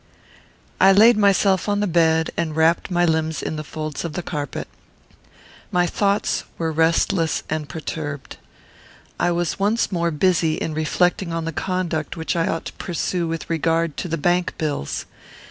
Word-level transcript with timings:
I 0.79 0.93
laid 0.93 1.15
myself 1.15 1.69
on 1.69 1.79
the 1.79 1.85
bed 1.85 2.31
and 2.35 2.55
wrapped 2.55 2.89
my 2.89 3.05
limbs 3.05 3.43
in 3.43 3.55
the 3.55 3.63
folds 3.63 4.03
of 4.03 4.13
the 4.13 4.23
carpet. 4.23 4.67
My 5.71 5.85
thoughts 5.85 6.43
were 6.57 6.71
restless 6.71 7.43
and 7.51 7.69
perturbed. 7.69 8.37
I 9.19 9.29
was 9.29 9.59
once 9.59 9.91
more 9.91 10.09
busy 10.09 10.55
in 10.55 10.73
reflecting 10.73 11.31
on 11.31 11.45
the 11.45 11.53
conduct 11.53 12.17
which 12.17 12.35
I 12.35 12.47
ought 12.47 12.65
to 12.65 12.73
pursue 12.73 13.27
with 13.27 13.47
regard 13.47 13.95
to 13.97 14.07
the 14.07 14.17
bank 14.17 14.57
bills. 14.57 15.05